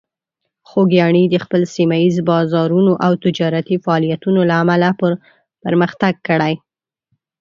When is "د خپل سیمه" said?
1.29-1.97